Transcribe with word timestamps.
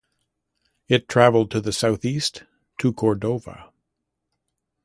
It 0.87 1.07
traveled 1.07 1.51
to 1.51 1.61
the 1.61 1.71
southeast 1.71 2.41
to 2.79 2.91
Cordova. 2.91 3.71